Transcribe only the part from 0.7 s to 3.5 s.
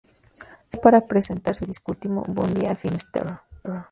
para presentar su disco Último bondi a Finisterre.